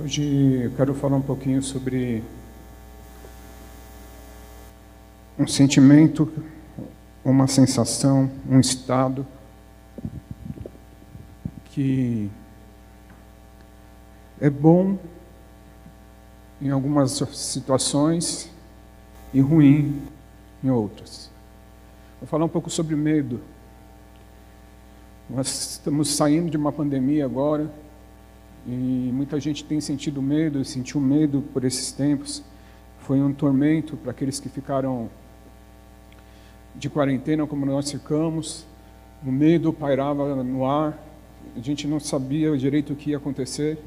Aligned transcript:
Hoje 0.00 0.62
eu 0.64 0.70
quero 0.70 0.94
falar 0.94 1.16
um 1.16 1.22
pouquinho 1.22 1.62
sobre 1.62 2.24
um 5.38 5.46
sentimento, 5.46 6.32
uma 7.24 7.46
sensação, 7.46 8.30
um 8.48 8.58
estado 8.58 9.26
que 11.66 12.30
é 14.40 14.48
bom 14.48 14.98
em 16.60 16.70
algumas 16.70 17.12
situações 17.32 18.50
e 19.32 19.40
ruim 19.40 20.02
em 20.62 20.70
outras. 20.70 21.30
Vou 22.20 22.26
falar 22.26 22.44
um 22.44 22.48
pouco 22.48 22.68
sobre 22.68 22.96
medo. 22.96 23.40
Nós 25.30 25.72
estamos 25.72 26.08
saindo 26.08 26.50
de 26.50 26.56
uma 26.56 26.72
pandemia 26.72 27.24
agora 27.24 27.70
e 28.66 29.10
muita 29.12 29.38
gente 29.38 29.64
tem 29.64 29.80
sentido 29.80 30.20
medo, 30.20 30.64
sentiu 30.64 31.00
medo 31.00 31.42
por 31.52 31.64
esses 31.64 31.92
tempos. 31.92 32.42
Foi 33.00 33.20
um 33.20 33.32
tormento 33.32 33.96
para 33.96 34.10
aqueles 34.10 34.40
que 34.40 34.48
ficaram 34.48 35.08
de 36.74 36.90
quarentena, 36.90 37.46
como 37.46 37.64
nós 37.64 37.90
ficamos. 37.90 38.66
O 39.24 39.30
medo 39.30 39.72
pairava 39.72 40.42
no 40.42 40.64
ar, 40.64 40.98
a 41.56 41.60
gente 41.60 41.86
não 41.86 41.98
sabia 41.98 42.56
direito 42.56 42.92
o 42.92 42.96
que 42.96 43.10
ia 43.10 43.16
acontecer. 43.16 43.78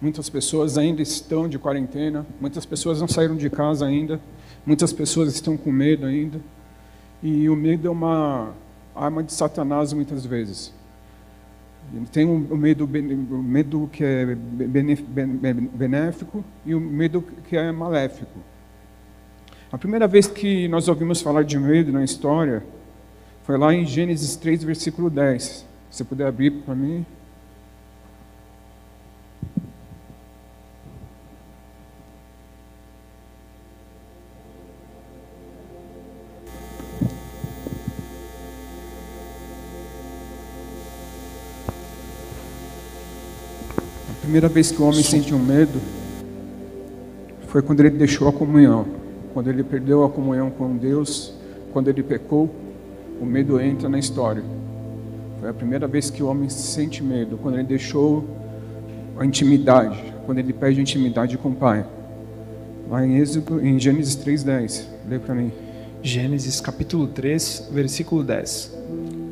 Muitas 0.00 0.30
pessoas 0.30 0.78
ainda 0.78 1.02
estão 1.02 1.48
de 1.48 1.58
quarentena, 1.58 2.24
muitas 2.40 2.64
pessoas 2.64 3.00
não 3.00 3.08
saíram 3.08 3.36
de 3.36 3.50
casa 3.50 3.84
ainda, 3.84 4.20
muitas 4.64 4.92
pessoas 4.92 5.34
estão 5.34 5.56
com 5.56 5.72
medo 5.72 6.06
ainda. 6.06 6.40
E 7.20 7.48
o 7.48 7.56
medo 7.56 7.88
é 7.88 7.90
uma 7.90 8.52
arma 8.94 9.24
de 9.24 9.32
Satanás 9.32 9.92
muitas 9.92 10.24
vezes. 10.24 10.72
Tem 12.12 12.24
o 12.24 12.56
medo, 12.56 12.84
o 12.84 13.42
medo 13.42 13.88
que 13.92 14.04
é 14.04 14.36
benéfico 15.74 16.44
e 16.64 16.74
o 16.74 16.80
medo 16.80 17.24
que 17.48 17.56
é 17.56 17.72
maléfico. 17.72 18.38
A 19.72 19.78
primeira 19.78 20.06
vez 20.06 20.26
que 20.26 20.68
nós 20.68 20.86
ouvimos 20.86 21.20
falar 21.20 21.44
de 21.44 21.58
medo 21.58 21.90
na 21.90 22.04
história 22.04 22.62
foi 23.42 23.58
lá 23.58 23.74
em 23.74 23.84
Gênesis 23.84 24.36
3, 24.36 24.62
versículo 24.62 25.10
10. 25.10 25.66
Se 25.90 26.04
puder 26.04 26.26
abrir 26.26 26.50
para 26.50 26.74
mim. 26.74 27.04
Primeira 44.28 44.46
vez 44.46 44.70
que 44.70 44.82
o 44.82 44.84
homem 44.84 45.02
sentiu 45.02 45.38
medo 45.38 45.80
foi 47.46 47.62
quando 47.62 47.80
ele 47.80 47.88
deixou 47.88 48.28
a 48.28 48.32
comunhão, 48.32 48.84
quando 49.32 49.48
ele 49.48 49.64
perdeu 49.64 50.04
a 50.04 50.10
comunhão 50.10 50.50
com 50.50 50.76
Deus, 50.76 51.32
quando 51.72 51.88
ele 51.88 52.02
pecou, 52.02 52.54
o 53.22 53.24
medo 53.24 53.58
entra 53.58 53.88
na 53.88 53.98
história. 53.98 54.42
Foi 55.40 55.48
a 55.48 55.54
primeira 55.54 55.86
vez 55.86 56.10
que 56.10 56.22
o 56.22 56.26
homem 56.26 56.50
sente 56.50 57.02
medo, 57.02 57.38
quando 57.38 57.54
ele 57.54 57.66
deixou 57.66 58.22
a 59.18 59.24
intimidade, 59.24 59.98
quando 60.26 60.40
ele 60.40 60.52
perde 60.52 60.78
a 60.78 60.82
intimidade 60.82 61.38
com 61.38 61.48
o 61.48 61.54
Pai. 61.54 61.86
Lá 62.90 63.06
em, 63.06 63.16
Êxodo, 63.16 63.64
em 63.64 63.80
Gênesis 63.80 64.14
3,10, 64.14 64.84
lê 65.08 65.18
para 65.18 65.34
mim. 65.34 65.50
Gênesis 66.02 66.60
capítulo 66.60 67.06
3, 67.06 67.70
versículo 67.72 68.22
10. 68.22 68.76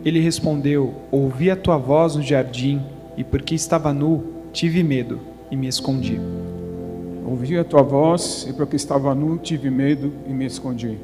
Ele 0.07 0.21
respondeu: 0.21 0.95
Ouvi 1.11 1.51
a 1.51 1.57
tua 1.57 1.77
voz 1.77 2.17
no 2.17 2.23
jardim, 2.23 2.81
e 3.15 3.23
porque 3.23 3.55
estava 3.55 3.93
nu, 3.93 4.36
tive 4.57 4.83
medo 4.83 5.21
e 5.51 5.57
me 5.57 5.69
escondi. 5.69 6.19
Ouvi 7.27 7.59
a 7.59 7.65
tua 7.65 7.83
voz 7.83 8.47
e 8.49 8.55
porque 8.55 8.75
estava 8.75 9.15
nu, 9.15 9.37
tive 9.37 9.69
medo 9.69 10.11
e 10.27 10.33
me 10.33 10.47
escondi. 10.47 10.97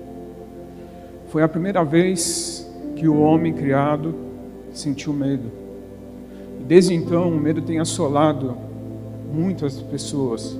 Foi 1.29 1.43
a 1.43 1.49
primeira 1.49 1.85
vez 1.85 2.67
que 2.97 3.07
o 3.07 3.21
homem 3.21 3.53
criado 3.53 4.15
sentiu 4.73 5.13
medo. 5.13 5.53
Desde 6.67 6.95
então, 6.95 7.29
o 7.29 7.39
medo 7.39 7.61
tem 7.61 7.79
assolado 7.79 8.57
muitas 9.31 9.83
pessoas, 9.83 10.57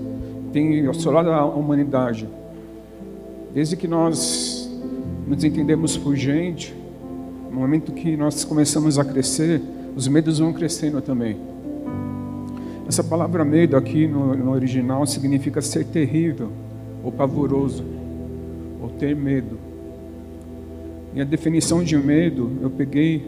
tem 0.53 0.87
assolado 0.87 1.31
a 1.31 1.47
humanidade. 1.47 2.29
Desde 3.55 3.75
que 3.75 3.89
nós 3.89 4.71
nos 5.27 5.43
entendemos 5.43 5.97
por 5.97 6.15
gente, 6.15 6.75
no 7.51 7.59
momento 7.59 7.91
que 7.93 8.19
nós 8.19 8.45
começamos 8.45 8.99
a 8.99 9.05
crescer, 9.05 9.63
os 9.97 10.07
medos 10.09 10.41
vão 10.41 10.53
crescendo 10.53 11.01
também. 11.01 11.52
Essa 12.93 13.03
palavra 13.03 13.43
medo 13.43 13.75
aqui 13.75 14.07
no, 14.07 14.37
no 14.37 14.51
original 14.51 15.07
significa 15.07 15.63
ser 15.63 15.87
terrível 15.87 16.51
ou 17.03 17.11
pavoroso, 17.11 17.83
ou 18.83 18.91
ter 18.91 19.17
medo. 19.17 19.59
E 21.15 21.21
a 21.23 21.25
definição 21.25 21.83
de 21.83 21.97
medo 21.97 22.51
eu 22.61 22.69
peguei 22.69 23.27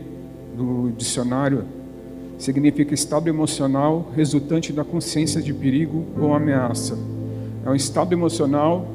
do 0.54 0.92
dicionário, 0.94 1.64
significa 2.36 2.92
estado 2.92 3.26
emocional 3.26 4.12
resultante 4.14 4.70
da 4.70 4.84
consciência 4.84 5.40
de 5.40 5.54
perigo 5.54 6.04
ou 6.20 6.34
ameaça. 6.34 6.98
É 7.64 7.70
um 7.70 7.74
estado 7.74 8.12
emocional 8.12 8.86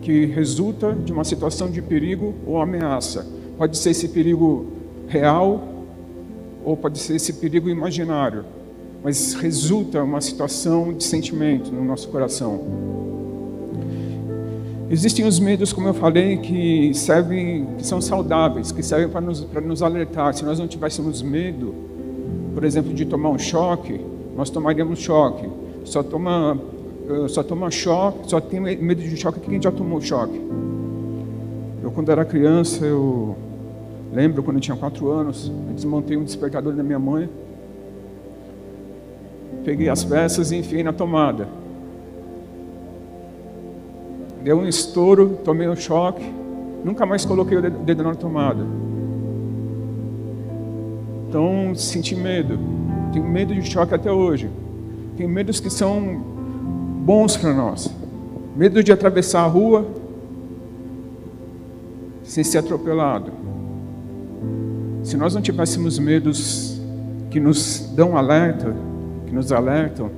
que 0.00 0.24
resulta 0.24 0.94
de 0.94 1.12
uma 1.12 1.22
situação 1.22 1.70
de 1.70 1.82
perigo 1.82 2.32
ou 2.46 2.62
ameaça. 2.62 3.26
Pode 3.58 3.76
ser 3.76 3.90
esse 3.90 4.08
perigo 4.08 4.68
real 5.06 5.84
ou 6.64 6.78
pode 6.78 6.98
ser 6.98 7.16
esse 7.16 7.34
perigo 7.34 7.68
imaginário 7.68 8.61
mas 9.02 9.34
resulta 9.34 10.02
uma 10.02 10.20
situação 10.20 10.92
de 10.92 11.02
sentimento 11.02 11.72
no 11.72 11.84
nosso 11.84 12.08
coração. 12.08 12.60
Existem 14.88 15.26
os 15.26 15.40
medos, 15.40 15.72
como 15.72 15.88
eu 15.88 15.94
falei, 15.94 16.36
que 16.36 16.92
servem, 16.94 17.66
que 17.78 17.86
são 17.86 18.00
saudáveis, 18.00 18.70
que 18.70 18.82
servem 18.82 19.08
para 19.08 19.20
nos, 19.20 19.40
para 19.40 19.60
nos 19.60 19.82
alertar. 19.82 20.34
Se 20.34 20.44
nós 20.44 20.58
não 20.58 20.68
tivéssemos 20.68 21.22
medo, 21.22 21.74
por 22.54 22.62
exemplo, 22.62 22.92
de 22.92 23.06
tomar 23.06 23.30
um 23.30 23.38
choque, 23.38 24.00
nós 24.36 24.50
tomaríamos 24.50 24.98
choque. 24.98 25.48
Só 25.84 26.02
toma, 26.02 26.58
eh, 27.08 27.28
só 27.28 27.42
toma 27.42 27.70
choque, 27.70 28.30
só 28.30 28.40
tem 28.40 28.60
medo 28.60 29.02
de 29.02 29.16
choque 29.16 29.40
quem 29.40 29.60
já 29.60 29.72
tomou 29.72 30.00
choque. 30.00 30.40
Eu, 31.82 31.90
quando 31.90 32.12
era 32.12 32.24
criança, 32.24 32.84
eu 32.84 33.34
lembro 34.12 34.42
quando 34.42 34.58
eu 34.58 34.60
tinha 34.60 34.76
quatro 34.76 35.10
anos, 35.10 35.50
eu 35.68 35.74
desmontei 35.74 36.16
um 36.18 36.22
despertador 36.22 36.74
da 36.74 36.82
minha 36.82 36.98
mãe 36.98 37.28
Peguei 39.64 39.88
as 39.88 40.04
peças 40.04 40.50
e 40.50 40.56
enfiei 40.56 40.82
na 40.82 40.92
tomada. 40.92 41.48
Deu 44.42 44.58
um 44.58 44.66
estouro, 44.66 45.38
tomei 45.44 45.68
um 45.68 45.76
choque, 45.76 46.24
nunca 46.84 47.06
mais 47.06 47.24
coloquei 47.24 47.58
o 47.58 47.62
dedo 47.62 48.02
na 48.02 48.14
tomada. 48.14 48.64
Então 51.28 51.74
senti 51.74 52.16
medo. 52.16 52.58
Tenho 53.12 53.24
medo 53.24 53.54
de 53.54 53.62
choque 53.62 53.94
até 53.94 54.10
hoje. 54.10 54.50
Tenho 55.16 55.28
medos 55.28 55.60
que 55.60 55.70
são 55.70 56.20
bons 57.04 57.36
para 57.36 57.54
nós. 57.54 57.94
Medo 58.56 58.82
de 58.82 58.90
atravessar 58.92 59.44
a 59.44 59.46
rua 59.46 59.86
sem 62.24 62.42
ser 62.42 62.58
atropelado. 62.58 63.30
Se 65.02 65.16
nós 65.16 65.34
não 65.34 65.42
tivéssemos 65.42 65.98
medos 65.98 66.80
que 67.30 67.40
nos 67.40 67.90
dão 67.94 68.16
alerta, 68.16 68.74
que 69.32 69.36
nos 69.36 69.50
alertam, 69.50 70.10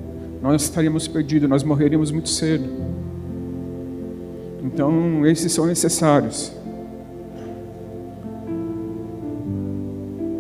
nós 0.43 0.63
estaríamos 0.63 1.07
perdidos, 1.07 1.49
nós 1.49 1.63
morreríamos 1.63 2.11
muito 2.11 2.29
cedo. 2.29 2.65
Então, 4.65 5.25
esses 5.25 5.53
são 5.53 5.67
necessários. 5.67 6.53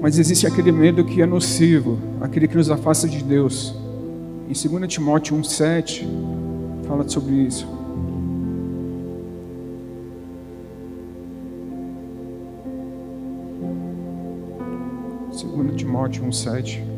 Mas 0.02 0.18
existe 0.18 0.44
aquele 0.44 0.72
medo 0.72 1.04
que 1.04 1.22
é 1.22 1.26
nocivo, 1.26 1.98
aquele 2.20 2.48
que 2.48 2.56
nos 2.56 2.68
afasta 2.68 3.08
de 3.08 3.22
Deus. 3.22 3.72
Em 4.48 4.68
2 4.68 4.92
Timóteo 4.92 5.36
1,7 5.36 6.04
fala 6.88 7.08
sobre 7.08 7.34
isso. 7.34 7.66
Timóteo 15.76 16.24
1,7 16.24 16.93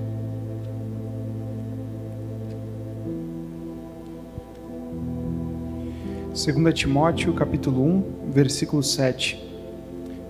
2 6.37 6.75
Timóteo 6.75 7.33
capítulo 7.33 7.83
1, 7.83 8.05
versículo 8.31 8.83
7. 8.83 9.43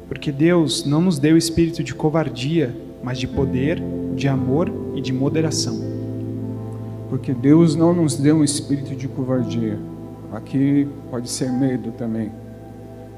Porque 0.06 0.30
Deus 0.30 0.86
não 0.86 1.00
nos 1.00 1.18
deu 1.18 1.36
espírito 1.36 1.82
de 1.82 1.92
covardia, 1.92 2.72
mas 3.02 3.18
de 3.18 3.26
poder, 3.26 3.82
de 4.14 4.28
amor 4.28 4.72
e 4.94 5.00
de 5.00 5.12
moderação. 5.12 5.76
Porque 7.10 7.34
Deus 7.34 7.74
não 7.74 7.92
nos 7.92 8.14
deu 8.14 8.36
um 8.36 8.44
espírito 8.44 8.94
de 8.94 9.08
covardia. 9.08 9.80
Aqui 10.32 10.86
pode 11.10 11.28
ser 11.28 11.50
medo 11.50 11.90
também. 11.90 12.30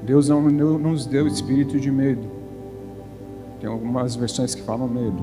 Deus 0.01 0.27
não, 0.27 0.41
não 0.49 0.79
nos 0.79 1.05
deu 1.05 1.27
espírito 1.27 1.79
de 1.79 1.91
medo. 1.91 2.27
Tem 3.61 3.69
algumas 3.69 4.15
versões 4.15 4.55
que 4.55 4.63
falam 4.63 4.87
medo. 4.87 5.21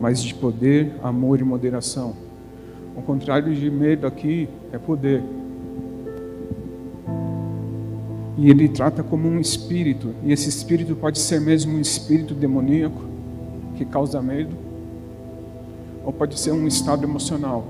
Mas 0.00 0.22
de 0.22 0.34
poder, 0.34 0.94
amor 1.02 1.38
e 1.38 1.44
moderação. 1.44 2.16
O 2.96 3.02
contrário 3.02 3.54
de 3.54 3.70
medo 3.70 4.06
aqui 4.06 4.48
é 4.72 4.78
poder. 4.78 5.22
E 8.38 8.48
ele 8.48 8.68
trata 8.68 9.02
como 9.02 9.28
um 9.28 9.40
espírito. 9.40 10.14
E 10.22 10.32
esse 10.32 10.48
espírito 10.48 10.94
pode 10.94 11.18
ser 11.18 11.40
mesmo 11.40 11.76
um 11.76 11.80
espírito 11.80 12.34
demoníaco 12.34 13.02
que 13.76 13.84
causa 13.84 14.22
medo, 14.22 14.56
ou 16.04 16.12
pode 16.12 16.38
ser 16.38 16.52
um 16.52 16.66
estado 16.66 17.04
emocional. 17.04 17.66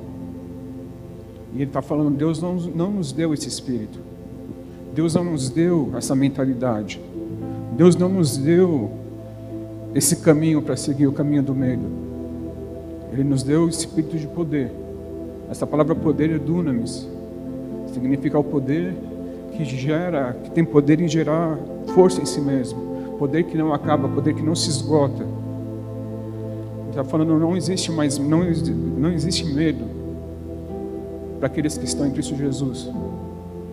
E 1.54 1.56
ele 1.56 1.64
está 1.64 1.80
falando: 1.80 2.14
Deus 2.14 2.42
não, 2.42 2.56
não 2.56 2.90
nos 2.90 3.12
deu 3.12 3.32
esse 3.32 3.48
espírito. 3.48 3.98
Deus 4.94 5.14
não 5.14 5.24
nos 5.24 5.48
deu 5.48 5.90
essa 5.96 6.14
mentalidade. 6.14 7.00
Deus 7.74 7.96
não 7.96 8.10
nos 8.10 8.36
deu 8.36 8.90
esse 9.94 10.16
caminho 10.16 10.60
para 10.60 10.76
seguir 10.76 11.06
o 11.06 11.12
caminho 11.12 11.42
do 11.42 11.54
medo. 11.54 11.84
Ele 13.10 13.24
nos 13.24 13.42
deu 13.42 13.64
o 13.64 13.68
espírito 13.70 14.18
de 14.18 14.26
poder. 14.26 14.70
Essa 15.50 15.66
palavra 15.66 15.94
poder 15.94 16.30
é 16.30 16.38
dunamis. 16.38 17.08
Significa 17.94 18.38
o 18.38 18.44
poder 18.44 18.94
que 19.56 19.64
gera, 19.64 20.36
que 20.44 20.50
tem 20.50 20.64
poder 20.64 21.00
em 21.00 21.08
gerar 21.08 21.58
força 21.94 22.20
em 22.20 22.26
si 22.26 22.40
mesmo. 22.40 23.16
Poder 23.18 23.44
que 23.44 23.56
não 23.56 23.72
acaba, 23.72 24.08
poder 24.08 24.34
que 24.34 24.42
não 24.42 24.54
se 24.54 24.68
esgota. 24.68 25.26
Está 26.90 27.02
falando, 27.04 27.38
não 27.38 27.56
existe 27.56 27.90
mais, 27.90 28.18
não, 28.18 28.44
não 28.98 29.12
existe 29.12 29.44
medo 29.44 29.84
para 31.38 31.46
aqueles 31.46 31.76
que 31.76 31.84
estão 31.84 32.06
em 32.06 32.10
Cristo 32.10 32.36
Jesus. 32.36 32.88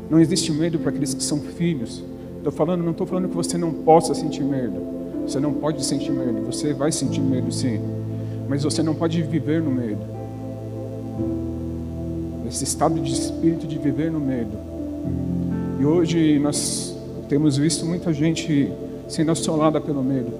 Não 0.09 0.19
existe 0.19 0.51
medo 0.51 0.79
para 0.79 0.89
aqueles 0.89 1.13
que 1.13 1.23
são 1.23 1.39
filhos. 1.39 2.03
Estou 2.37 2.51
falando, 2.51 2.83
não 2.83 2.91
estou 2.91 3.07
falando 3.07 3.29
que 3.29 3.35
você 3.35 3.57
não 3.57 3.71
possa 3.71 4.13
sentir 4.13 4.43
medo. 4.43 4.81
Você 5.27 5.39
não 5.39 5.53
pode 5.53 5.83
sentir 5.83 6.11
medo. 6.11 6.45
Você 6.45 6.73
vai 6.73 6.91
sentir 6.91 7.21
medo, 7.21 7.51
sim. 7.51 7.79
Mas 8.47 8.63
você 8.63 8.83
não 8.83 8.93
pode 8.93 9.21
viver 9.23 9.61
no 9.61 9.71
medo. 9.71 10.01
Esse 12.47 12.63
estado 12.63 12.99
de 12.99 13.11
espírito 13.11 13.65
de 13.65 13.77
viver 13.79 14.11
no 14.11 14.19
medo 14.19 14.75
e 15.85 15.87
hoje 15.87 16.39
nós 16.39 16.97
temos 17.29 17.57
visto 17.57 17.85
muita 17.85 18.11
gente 18.11 18.71
sendo 19.07 19.29
assolada 19.29 19.79
pelo 19.79 20.03
medo. 20.03 20.33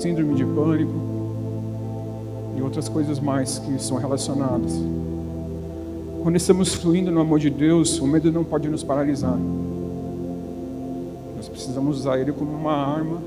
Síndrome 0.00 0.34
de 0.34 0.44
pânico 0.44 0.92
e 2.58 2.62
outras 2.62 2.88
coisas 2.88 3.20
mais 3.20 3.60
que 3.60 3.80
são 3.80 3.96
relacionadas. 3.96 4.72
Quando 6.20 6.34
estamos 6.34 6.74
fluindo 6.74 7.12
no 7.12 7.20
amor 7.20 7.38
de 7.38 7.48
Deus, 7.48 8.00
o 8.00 8.08
medo 8.08 8.32
não 8.32 8.42
pode 8.42 8.68
nos 8.68 8.82
paralisar. 8.82 9.38
Nós 11.36 11.48
precisamos 11.48 12.00
usar 12.00 12.18
ele 12.18 12.32
como 12.32 12.50
uma 12.50 12.72
arma. 12.72 13.22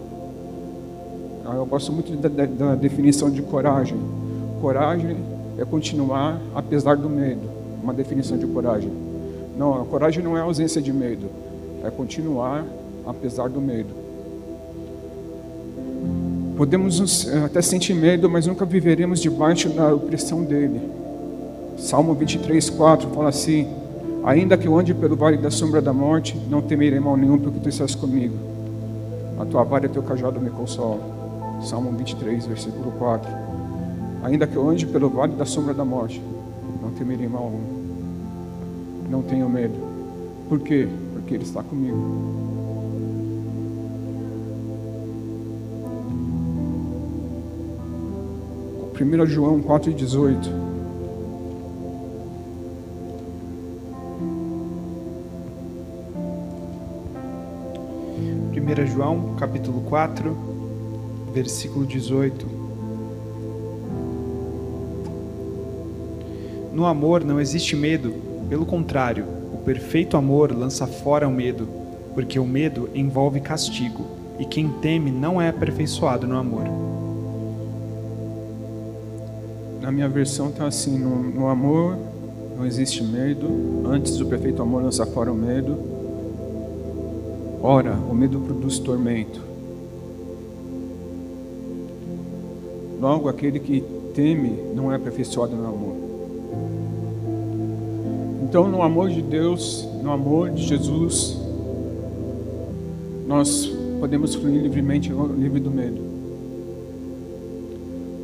Ah, 1.45 1.56
eu 1.56 1.65
gosto 1.65 1.94
muito 1.94 2.13
da, 2.18 2.27
da, 2.27 2.45
da 2.45 2.75
definição 2.75 3.31
de 3.31 3.41
coragem. 3.44 3.97
Coragem 4.59 5.15
é 5.57 5.63
continuar 5.63 6.41
apesar 6.53 6.97
do 6.97 7.09
medo. 7.09 7.50
Uma 7.81 7.94
definição 7.94 8.38
de 8.38 8.45
coragem. 8.45 9.06
Não, 9.57 9.81
a 9.81 9.86
coragem 9.86 10.24
não 10.24 10.38
é 10.38 10.42
ausência 10.42 10.80
de 10.80 10.94
medo, 10.94 11.30
é 11.83 11.89
continuar 11.89 12.63
apesar 13.07 13.50
do 13.50 13.59
medo. 13.59 13.89
Podemos 16.56 17.27
até 17.45 17.62
sentir 17.62 17.94
medo, 17.94 18.30
mas 18.30 18.45
nunca 18.45 18.65
viveremos 18.65 19.19
debaixo 19.19 19.69
da 19.69 19.94
opressão 19.94 20.44
dele. 20.44 20.81
Salmo 21.77 22.13
23, 22.13 22.69
4 22.69 23.09
fala 23.09 23.30
assim: 23.30 23.68
Ainda 24.24 24.57
que 24.57 24.68
eu 24.68 24.77
ande 24.77 24.94
pelo 24.94 25.15
vale 25.15 25.38
da 25.38 25.50
sombra 25.50 25.81
da 25.81 25.94
morte, 25.94 26.36
não 26.50 26.62
temerei 26.62 27.00
mal 27.00 27.15
nenhum, 27.15 27.39
porque 27.39 27.59
tu 27.59 27.69
estás 27.69 27.95
comigo. 27.95 28.36
A 29.39 29.45
tua 29.45 29.63
vara 29.63 29.86
e 29.86 29.89
teu 29.89 30.04
cajado 30.04 30.39
me 30.39 30.50
consolam. 30.50 31.00
Salmo 31.62 31.92
23, 31.92 32.45
versículo 32.45 32.92
4. 32.98 33.30
Ainda 34.24 34.48
que 34.48 34.56
eu 34.56 34.68
ande 34.68 34.86
pelo 34.86 35.09
vale 35.09 35.33
da 35.33 35.45
sombra 35.45 35.74
da 35.74 35.86
morte, 35.86 36.21
não 36.81 36.92
temerei 36.92 37.27
mal 37.27 37.50
nenhum 37.50 37.76
não 39.09 39.21
tenho 39.21 39.50
medo. 39.50 39.75
Por 40.50 40.59
quê? 40.59 40.88
Porque 41.13 41.36
Ele 41.36 41.44
está 41.44 41.63
comigo. 41.63 42.48
Primeiro 48.94 49.27
João 49.27 49.62
4,18. 49.62 50.68
Primeira 58.51 58.86
João, 58.88 59.36
capítulo 59.36 59.81
4, 59.81 60.36
versículo 61.33 61.86
18. 61.86 62.48
No 66.74 66.86
amor 66.86 67.24
não 67.24 67.39
existe 67.39 67.75
medo, 67.75 68.26
pelo 68.49 68.65
contrário, 68.65 69.25
o 69.53 69.57
perfeito 69.57 70.15
amor 70.15 70.51
lança 70.51 70.88
fora 70.88 71.27
o 71.27 71.31
medo, 71.31 71.67
porque 72.13 72.39
o 72.39 72.45
medo 72.45 72.89
envolve 72.95 73.41
castigo, 73.41 74.05
e 74.39 74.45
quem 74.45 74.69
teme 74.81 75.11
não 75.11 75.41
é 75.41 75.49
aperfeiçoado 75.49 76.25
no 76.25 76.38
amor. 76.38 76.63
Na 79.81 79.91
minha 79.91 80.09
versão 80.09 80.49
está 80.49 80.65
assim: 80.65 80.97
no, 80.97 81.23
no 81.23 81.47
amor 81.47 81.97
não 82.57 82.65
existe 82.65 83.03
medo, 83.03 83.83
antes 83.85 84.19
o 84.19 84.25
perfeito 84.25 84.61
amor 84.61 84.83
lança 84.83 85.05
fora 85.05 85.31
o 85.31 85.35
medo. 85.35 85.77
Ora, 87.61 87.94
o 87.94 88.13
medo 88.13 88.39
produz 88.39 88.79
tormento. 88.79 89.41
Logo, 92.99 93.29
aquele 93.29 93.59
que 93.59 93.83
teme 94.15 94.57
não 94.73 94.91
é 94.91 94.95
aperfeiçoado 94.95 95.55
no 95.55 95.67
amor. 95.67 95.95
Então, 98.47 98.65
no 98.65 98.81
amor 98.81 99.09
de 99.09 99.21
Deus, 99.21 99.85
no 100.01 100.09
amor 100.09 100.51
de 100.51 100.63
Jesus, 100.63 101.38
nós 103.27 103.69
podemos 103.99 104.35
fluir 104.35 104.61
livremente, 104.61 105.11
livre 105.38 105.59
do 105.59 105.69
medo. 105.69 106.01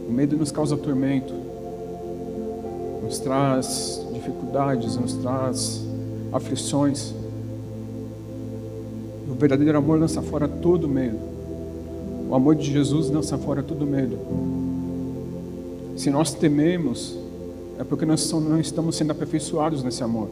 O 0.08 0.12
medo 0.14 0.38
nos 0.38 0.50
causa 0.50 0.78
tormento, 0.78 1.34
nos 3.04 3.20
traz 3.20 4.02
dificuldades, 4.14 4.96
nos 4.96 5.12
traz 5.16 5.86
aflições. 6.32 7.14
O 9.30 9.34
verdadeiro 9.34 9.78
amor 9.78 10.00
lança 10.00 10.22
fora 10.22 10.48
todo 10.48 10.88
medo. 10.88 11.20
O 12.30 12.34
amor 12.34 12.56
de 12.56 12.72
Jesus 12.72 13.10
lança 13.10 13.38
fora 13.38 13.62
todo 13.62 13.86
medo. 13.86 14.18
Se 15.98 16.10
nós 16.10 16.34
tememos, 16.34 17.22
é 17.80 17.84
porque 17.84 18.06
nós 18.06 18.32
não 18.32 18.60
estamos 18.60 18.96
sendo 18.96 19.12
aperfeiçoados 19.12 19.84
nesse 19.84 20.04
amor. 20.04 20.30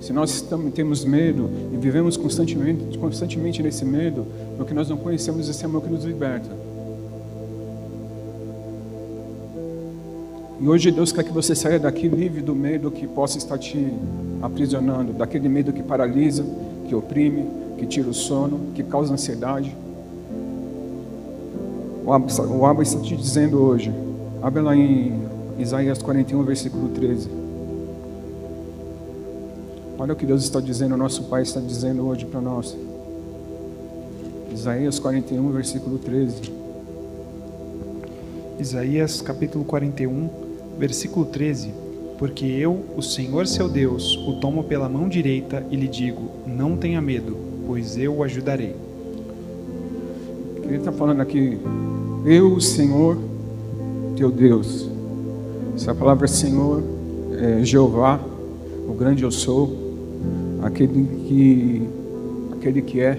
Se 0.00 0.12
nós 0.12 0.30
estamos, 0.30 0.72
temos 0.72 1.04
medo 1.04 1.50
e 1.72 1.76
vivemos 1.76 2.16
constantemente, 2.16 2.96
constantemente 2.98 3.62
nesse 3.62 3.84
medo, 3.84 4.26
é 4.54 4.56
porque 4.56 4.72
nós 4.72 4.88
não 4.88 4.96
conhecemos 4.96 5.48
esse 5.48 5.64
amor 5.64 5.82
que 5.82 5.90
nos 5.90 6.04
liberta. 6.04 6.48
E 10.60 10.68
hoje 10.68 10.90
Deus 10.90 11.12
quer 11.12 11.24
que 11.24 11.32
você 11.32 11.54
saia 11.54 11.78
daqui 11.78 12.08
livre 12.08 12.40
do 12.40 12.54
medo 12.54 12.90
que 12.90 13.06
possa 13.06 13.38
estar 13.38 13.58
te 13.58 13.92
aprisionando, 14.42 15.12
daquele 15.12 15.48
medo 15.48 15.72
que 15.72 15.82
paralisa, 15.82 16.44
que 16.88 16.94
oprime, 16.94 17.46
que 17.76 17.86
tira 17.86 18.08
o 18.08 18.14
sono, 18.14 18.72
que 18.74 18.82
causa 18.82 19.12
ansiedade. 19.12 19.76
O 22.04 22.12
Abba 22.66 22.82
está 22.82 22.98
te 23.00 23.16
dizendo 23.16 23.60
hoje, 23.60 23.92
abre 24.42 24.62
lá 24.62 24.74
em 24.74 25.20
Isaías 25.58 26.00
41, 26.00 26.42
versículo 26.44 26.88
13. 26.90 27.28
Olha 29.98 30.12
o 30.12 30.16
que 30.16 30.24
Deus 30.24 30.44
está 30.44 30.60
dizendo, 30.60 30.94
o 30.94 30.98
nosso 30.98 31.24
Pai 31.24 31.42
está 31.42 31.58
dizendo 31.58 32.06
hoje 32.06 32.24
para 32.24 32.40
nós. 32.40 32.76
Isaías 34.54 35.00
41, 35.00 35.50
versículo 35.50 35.98
13. 35.98 36.52
Isaías 38.60 39.20
capítulo 39.20 39.64
41, 39.64 40.30
versículo 40.78 41.26
13. 41.26 41.72
Porque 42.18 42.46
eu, 42.46 42.84
o 42.96 43.02
Senhor 43.02 43.46
seu 43.48 43.68
Deus, 43.68 44.16
o 44.28 44.34
tomo 44.34 44.62
pela 44.62 44.88
mão 44.88 45.08
direita 45.08 45.66
e 45.70 45.76
lhe 45.76 45.88
digo: 45.88 46.30
Não 46.46 46.76
tenha 46.76 47.00
medo, 47.00 47.36
pois 47.66 47.96
eu 47.96 48.16
o 48.16 48.22
ajudarei. 48.22 48.76
Ele 50.62 50.76
está 50.76 50.92
falando 50.92 51.20
aqui, 51.20 51.58
eu, 52.24 52.52
o 52.52 52.60
Senhor, 52.60 53.18
teu 54.16 54.30
Deus, 54.30 54.87
essa 55.78 55.94
palavra 55.94 56.26
Senhor 56.26 56.82
é 57.38 57.64
Jeová, 57.64 58.18
o 58.88 58.92
grande 58.94 59.22
eu 59.22 59.30
sou, 59.30 59.72
aquele 60.60 61.04
que, 61.28 61.88
aquele 62.52 62.82
que 62.82 63.00
é 63.00 63.14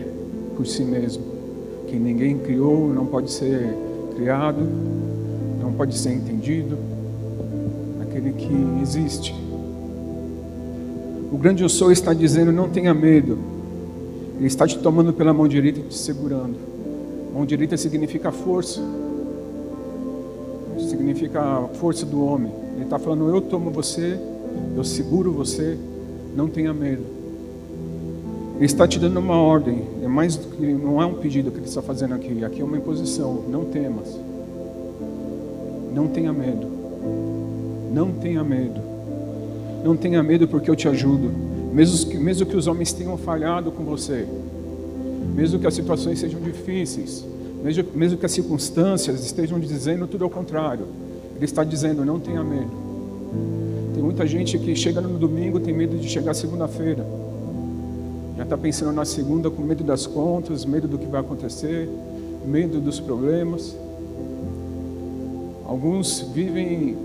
por 0.57 0.67
si 0.67 0.83
mesmo, 0.83 1.23
que 1.87 1.95
ninguém 1.95 2.37
criou, 2.37 2.93
não 2.93 3.05
pode 3.05 3.31
ser 3.31 3.73
criado, 4.13 4.59
não 5.61 5.71
pode 5.71 5.97
ser 5.97 6.11
entendido, 6.11 6.77
aquele 8.01 8.33
que 8.33 8.53
existe. 8.81 9.33
O 11.31 11.37
grande 11.37 11.63
eu 11.63 11.69
sou 11.69 11.93
está 11.93 12.13
dizendo: 12.13 12.51
não 12.51 12.67
tenha 12.67 12.93
medo. 12.93 13.37
Ele 14.37 14.47
está 14.47 14.67
te 14.67 14.77
tomando 14.79 15.13
pela 15.13 15.33
mão 15.33 15.47
direita 15.47 15.79
e 15.79 15.83
te 15.83 15.97
segurando. 15.97 16.57
Mão 17.33 17.45
direita 17.45 17.77
significa 17.77 18.33
força, 18.33 18.81
significa 20.89 21.41
a 21.41 21.67
força 21.75 22.05
do 22.05 22.23
homem. 22.23 22.51
Ele 22.75 22.83
está 22.83 22.99
falando: 22.99 23.29
eu 23.29 23.41
tomo 23.41 23.69
você, 23.69 24.19
eu 24.75 24.83
seguro 24.83 25.31
você, 25.31 25.77
não 26.35 26.47
tenha 26.47 26.73
medo. 26.73 27.03
Ele 28.55 28.65
está 28.65 28.85
te 28.87 28.99
dando 28.99 29.17
uma 29.19 29.37
ordem, 29.37 29.83
é 30.03 30.07
mais 30.07 30.37
não 30.59 31.01
é 31.01 31.05
um 31.05 31.13
pedido 31.13 31.49
que 31.49 31.57
ele 31.57 31.65
está 31.65 31.81
fazendo 31.81 32.13
aqui, 32.13 32.43
aqui 32.43 32.61
é 32.61 32.63
uma 32.63 32.77
imposição. 32.77 33.43
Não 33.47 33.63
temas, 33.65 34.19
não 35.93 36.07
tenha 36.07 36.33
medo, 36.33 36.67
não 37.93 38.11
tenha 38.11 38.43
medo, 38.43 38.81
não 39.83 39.95
tenha 39.95 40.21
medo 40.21 40.47
porque 40.47 40.69
eu 40.69 40.75
te 40.75 40.89
ajudo. 40.89 41.31
Mesmo 41.73 42.09
que, 42.09 42.17
mesmo 42.17 42.45
que 42.45 42.57
os 42.57 42.67
homens 42.67 42.91
tenham 42.91 43.15
falhado 43.15 43.71
com 43.71 43.83
você, 43.83 44.27
mesmo 45.35 45.59
que 45.59 45.67
as 45.67 45.73
situações 45.73 46.19
sejam 46.19 46.41
difíceis, 46.41 47.23
mesmo, 47.63 47.85
mesmo 47.93 48.17
que 48.17 48.25
as 48.25 48.31
circunstâncias 48.31 49.23
estejam 49.23 49.59
dizendo 49.59 50.07
tudo 50.07 50.23
ao 50.23 50.29
contrário, 50.29 50.85
Ele 51.35 51.45
está 51.45 51.63
dizendo: 51.63 52.05
não 52.05 52.19
tenha 52.19 52.43
medo. 52.43 52.71
Tem 53.93 54.03
muita 54.03 54.25
gente 54.25 54.57
que 54.57 54.75
chega 54.75 55.01
no 55.01 55.17
domingo 55.19 55.59
tem 55.59 55.73
medo 55.73 55.97
de 55.97 56.07
chegar 56.07 56.33
segunda-feira, 56.33 57.05
já 58.37 58.43
está 58.43 58.57
pensando 58.57 58.93
na 58.93 59.03
segunda 59.03 59.49
com 59.49 59.61
medo 59.61 59.83
das 59.83 60.07
contas, 60.07 60.63
medo 60.63 60.87
do 60.87 60.97
que 60.97 61.05
vai 61.05 61.19
acontecer, 61.19 61.89
medo 62.45 62.79
dos 62.79 62.99
problemas. 62.99 63.75
Alguns 65.65 66.21
vivem 66.33 66.97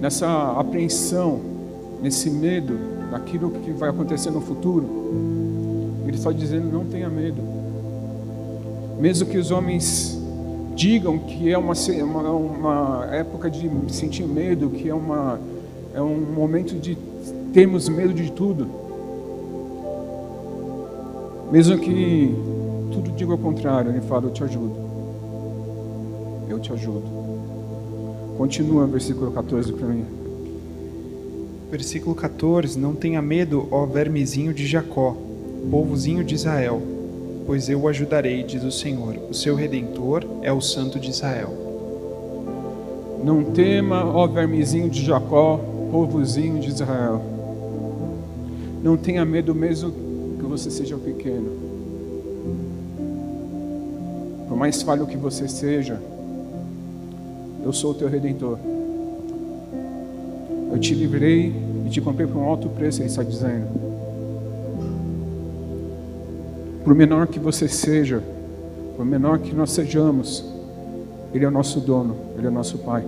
nessa 0.00 0.58
apreensão, 0.58 1.40
nesse 2.02 2.30
medo 2.30 2.78
daquilo 3.10 3.50
que 3.50 3.70
vai 3.72 3.90
acontecer 3.90 4.30
no 4.30 4.40
futuro. 4.40 4.88
Ele 6.06 6.16
está 6.16 6.32
dizendo: 6.32 6.72
não 6.72 6.86
tenha 6.86 7.10
medo. 7.10 7.59
Mesmo 9.00 9.26
que 9.26 9.38
os 9.38 9.50
homens 9.50 10.20
digam 10.76 11.18
que 11.18 11.50
é 11.50 11.56
uma, 11.56 11.72
uma, 12.02 12.30
uma 12.32 13.08
época 13.10 13.50
de 13.50 13.70
sentir 13.88 14.24
medo, 14.24 14.68
que 14.68 14.90
é, 14.90 14.94
uma, 14.94 15.40
é 15.94 16.02
um 16.02 16.20
momento 16.20 16.74
de 16.74 16.98
termos 17.50 17.88
medo 17.88 18.12
de 18.12 18.30
tudo. 18.30 18.68
Mesmo 21.50 21.78
que 21.78 22.34
tudo 22.92 23.10
diga 23.12 23.32
o 23.32 23.38
contrário, 23.38 23.90
ele 23.90 24.02
fala: 24.02 24.26
Eu 24.26 24.32
te 24.32 24.44
ajudo. 24.44 24.76
Eu 26.48 26.58
te 26.58 26.70
ajudo. 26.70 27.02
Continua 28.36 28.86
versículo 28.86 29.30
14 29.32 29.72
para 29.72 29.88
mim. 29.88 30.04
Versículo 31.70 32.14
14: 32.14 32.78
Não 32.78 32.94
tenha 32.94 33.22
medo, 33.22 33.66
ó 33.70 33.86
vermezinho 33.86 34.52
de 34.52 34.66
Jacó, 34.66 35.16
povozinho 35.70 36.22
de 36.22 36.34
Israel, 36.34 36.99
pois 37.50 37.68
eu 37.68 37.80
o 37.80 37.88
ajudarei, 37.88 38.44
diz 38.44 38.62
o 38.62 38.70
Senhor. 38.70 39.16
O 39.28 39.34
seu 39.34 39.56
redentor 39.56 40.24
é 40.40 40.52
o 40.52 40.60
Santo 40.60 41.00
de 41.00 41.10
Israel. 41.10 41.52
Não 43.24 43.42
tema, 43.42 44.04
ó 44.04 44.24
vermezinho 44.28 44.88
de 44.88 45.04
Jacó, 45.04 45.58
povozinho 45.90 46.60
de 46.60 46.68
Israel. 46.68 47.20
Não 48.84 48.96
tenha 48.96 49.24
medo, 49.24 49.52
mesmo 49.52 49.90
que 50.38 50.44
você 50.44 50.70
seja 50.70 50.96
pequeno. 50.96 51.50
Por 54.48 54.56
mais 54.56 54.80
falho 54.82 55.04
que 55.04 55.16
você 55.16 55.48
seja, 55.48 56.00
eu 57.64 57.72
sou 57.72 57.90
o 57.90 57.94
teu 57.94 58.08
redentor. 58.08 58.58
Eu 60.70 60.78
te 60.78 60.94
livrei 60.94 61.52
e 61.84 61.90
te 61.90 62.00
comprei 62.00 62.28
por 62.28 62.36
um 62.36 62.44
alto 62.44 62.68
preço, 62.68 63.00
ele 63.00 63.08
está 63.08 63.24
dizendo. 63.24 63.89
Por 66.84 66.94
menor 66.94 67.26
que 67.26 67.38
você 67.38 67.68
seja, 67.68 68.22
por 68.96 69.04
menor 69.04 69.38
que 69.38 69.54
nós 69.54 69.70
sejamos, 69.70 70.44
Ele 71.32 71.44
é 71.44 71.48
o 71.48 71.50
nosso 71.50 71.80
dono, 71.80 72.16
Ele 72.36 72.46
é 72.46 72.50
o 72.50 72.52
nosso 72.52 72.78
Pai. 72.78 73.04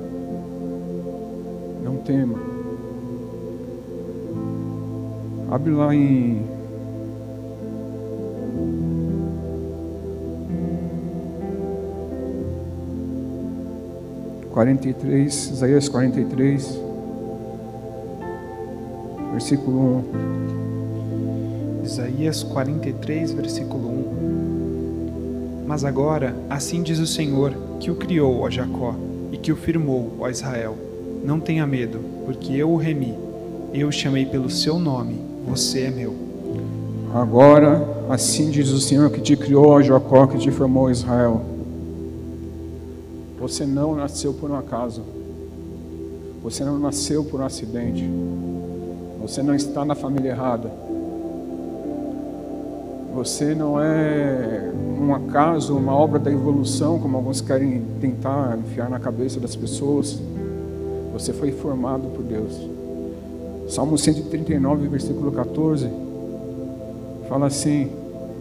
Não 1.82 1.96
tema. 1.98 2.38
Abre 5.50 5.70
lá 5.72 5.94
em. 5.94 6.42
Quarenta 14.50 14.88
e 14.88 14.92
três, 14.92 15.50
Isaías 15.50 15.88
quarenta 15.88 16.20
e 16.20 16.24
três 16.26 16.78
versículo 19.32 20.04
1. 20.18 20.71
Isaías 21.92 22.42
43, 22.42 23.32
versículo 23.32 23.86
1. 23.86 25.64
Mas 25.66 25.84
agora, 25.84 26.34
assim 26.48 26.82
diz 26.82 26.98
o 26.98 27.06
Senhor, 27.06 27.52
que 27.80 27.90
o 27.90 27.94
criou, 27.94 28.40
ó 28.40 28.48
Jacó, 28.48 28.94
e 29.30 29.36
que 29.36 29.52
o 29.52 29.56
firmou, 29.56 30.14
ó 30.18 30.30
Israel: 30.30 30.74
Não 31.22 31.38
tenha 31.38 31.66
medo, 31.66 32.00
porque 32.24 32.54
eu 32.54 32.70
o 32.70 32.78
remi, 32.78 33.14
eu 33.74 33.88
o 33.88 33.92
chamei 33.92 34.24
pelo 34.24 34.48
seu 34.48 34.78
nome, 34.78 35.20
você 35.46 35.82
é 35.82 35.90
meu. 35.90 36.14
Agora, 37.12 37.86
assim 38.08 38.50
diz 38.50 38.70
o 38.70 38.80
Senhor 38.80 39.10
que 39.10 39.20
te 39.20 39.36
criou, 39.36 39.66
ó 39.66 39.82
Jacó, 39.82 40.26
que 40.26 40.38
te 40.38 40.50
formou, 40.50 40.90
Israel. 40.90 41.42
Você 43.38 43.66
não 43.66 43.94
nasceu 43.96 44.32
por 44.32 44.50
um 44.50 44.56
acaso. 44.56 45.02
Você 46.42 46.64
não 46.64 46.78
nasceu 46.78 47.22
por 47.22 47.38
um 47.40 47.44
acidente. 47.44 48.08
Você 49.20 49.42
não 49.42 49.54
está 49.54 49.84
na 49.84 49.94
família 49.94 50.30
errada. 50.30 50.70
Você 53.14 53.54
não 53.54 53.78
é 53.78 54.72
um 54.98 55.14
acaso, 55.14 55.76
uma 55.76 55.94
obra 55.94 56.18
da 56.18 56.30
evolução, 56.32 56.98
como 56.98 57.16
alguns 57.16 57.40
querem 57.40 57.82
tentar 58.00 58.58
enfiar 58.58 58.88
na 58.88 58.98
cabeça 58.98 59.38
das 59.38 59.54
pessoas. 59.54 60.18
Você 61.12 61.32
foi 61.32 61.52
formado 61.52 62.08
por 62.08 62.22
Deus. 62.22 62.58
Salmo 63.68 63.98
139, 63.98 64.88
versículo 64.88 65.30
14, 65.30 65.88
fala 67.28 67.46
assim: 67.46 67.90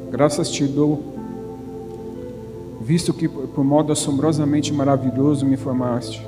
Graças 0.10 0.50
te 0.50 0.66
dou, 0.66 1.02
visto 2.82 3.14
que 3.14 3.28
por 3.28 3.64
modo 3.64 3.92
assombrosamente 3.92 4.74
maravilhoso 4.74 5.46
me 5.46 5.58
formaste. 5.58 6.26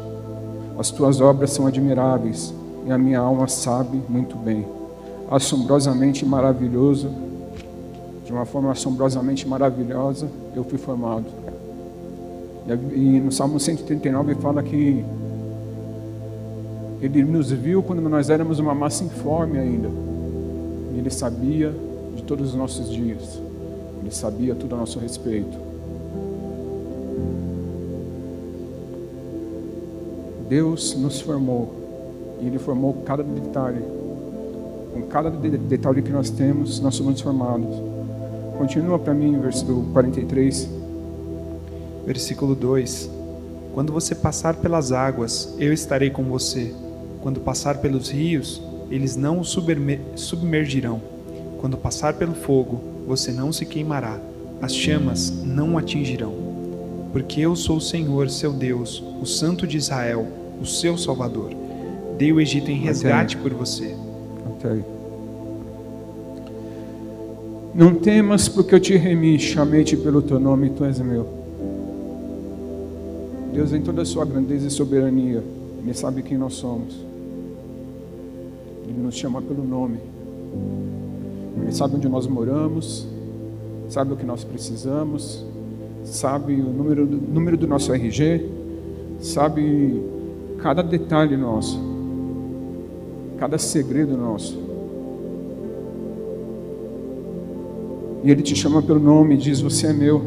As 0.77 0.91
tuas 0.91 1.21
obras 1.21 1.51
são 1.51 1.65
admiráveis 1.65 2.53
e 2.85 2.91
a 2.91 2.97
minha 2.97 3.19
alma 3.19 3.47
sabe 3.47 4.01
muito 4.09 4.35
bem. 4.35 4.65
Assombrosamente 5.29 6.25
maravilhoso, 6.25 7.09
de 8.25 8.31
uma 8.31 8.45
forma 8.45 8.71
assombrosamente 8.71 9.47
maravilhosa, 9.47 10.29
eu 10.55 10.63
fui 10.63 10.77
formado. 10.77 11.25
E 12.95 13.19
no 13.19 13.31
Salmo 13.31 13.59
139 13.59 14.35
fala 14.35 14.63
que 14.63 15.03
ele 17.01 17.23
nos 17.23 17.51
viu 17.51 17.83
quando 17.83 18.01
nós 18.01 18.29
éramos 18.29 18.59
uma 18.59 18.73
massa 18.73 19.03
informe 19.03 19.59
ainda. 19.59 19.89
E 20.93 20.99
ele 20.99 21.09
sabia 21.09 21.73
de 22.15 22.23
todos 22.23 22.49
os 22.49 22.55
nossos 22.55 22.89
dias. 22.89 23.41
Ele 24.01 24.11
sabia 24.11 24.55
tudo 24.55 24.75
a 24.75 24.77
nosso 24.77 24.99
respeito. 24.99 25.57
Deus 30.47 30.95
nos 30.95 31.19
formou 31.19 31.73
e 32.41 32.47
Ele 32.47 32.59
formou 32.59 32.93
cada 33.05 33.23
detalhe. 33.23 33.81
Com 34.93 35.01
cada 35.03 35.31
detalhe 35.31 36.01
que 36.01 36.11
nós 36.11 36.29
temos, 36.29 36.79
nós 36.79 36.93
somos 36.95 37.19
formados. 37.21 37.92
Continua 38.57 38.99
para 38.99 39.13
mim, 39.13 39.39
versículo 39.39 39.83
43. 39.93 40.69
Versículo 42.05 42.55
2: 42.55 43.09
Quando 43.73 43.91
você 43.91 44.13
passar 44.13 44.55
pelas 44.55 44.91
águas, 44.91 45.53
eu 45.57 45.73
estarei 45.73 46.09
com 46.09 46.23
você. 46.23 46.73
Quando 47.21 47.39
passar 47.39 47.77
pelos 47.77 48.09
rios, 48.09 48.61
eles 48.89 49.15
não 49.15 49.39
o 49.39 49.45
submergirão. 49.45 51.01
Quando 51.59 51.77
passar 51.77 52.13
pelo 52.13 52.35
fogo, 52.35 52.81
você 53.07 53.31
não 53.31 53.51
se 53.51 53.65
queimará. 53.65 54.19
As 54.61 54.75
chamas 54.75 55.31
não 55.43 55.73
o 55.73 55.77
atingirão. 55.77 56.33
Porque 57.11 57.41
eu 57.41 57.55
sou 57.55 57.77
o 57.77 57.81
Senhor, 57.81 58.29
seu 58.29 58.51
Deus, 58.51 59.03
o 59.21 59.25
Santo 59.25 59.65
de 59.65 59.77
Israel, 59.77 60.27
o 60.61 60.65
seu 60.65 60.97
Salvador 60.97 61.63
Dei 62.17 62.31
o 62.31 62.39
Egito 62.39 62.69
em 62.69 62.77
resgate 62.77 63.35
por 63.37 63.53
você. 63.53 63.95
Okay. 64.55 64.83
Não 67.75 67.95
temas, 67.95 68.47
porque 68.47 68.75
eu 68.75 68.79
te 68.79 68.95
remi, 68.95 69.39
chamei-te 69.39 69.97
pelo 69.97 70.21
teu 70.21 70.39
nome 70.39 70.69
tu 70.69 70.85
és 70.85 70.99
meu. 70.99 71.27
Deus, 73.51 73.73
em 73.73 73.81
toda 73.81 74.03
a 74.03 74.05
sua 74.05 74.25
grandeza 74.25 74.67
e 74.67 74.71
soberania, 74.71 75.43
Ele 75.81 75.93
sabe 75.93 76.21
quem 76.21 76.37
nós 76.37 76.53
somos. 76.53 76.93
Ele 78.87 79.01
nos 79.01 79.15
chama 79.15 79.41
pelo 79.41 79.63
nome. 79.63 79.97
Ele 81.61 81.71
sabe 81.71 81.95
onde 81.95 82.07
nós 82.07 82.27
moramos, 82.27 83.07
sabe 83.89 84.13
o 84.13 84.15
que 84.15 84.25
nós 84.25 84.43
precisamos, 84.43 85.43
sabe 86.03 86.53
o 86.53 86.69
número, 86.69 87.05
número 87.05 87.57
do 87.57 87.67
nosso 87.67 87.91
RG, 87.91 88.49
sabe 89.19 90.01
cada 90.59 90.81
detalhe 90.83 91.35
nosso. 91.35 91.91
cada 93.37 93.57
segredo 93.57 94.15
nosso. 94.15 94.62
E 98.23 98.31
Ele 98.31 98.41
te 98.41 98.55
chama 98.55 98.81
pelo 98.81 98.99
nome 98.99 99.35
e 99.35 99.37
diz: 99.37 99.59
Você 99.59 99.87
é 99.87 99.93
meu. 99.93 100.21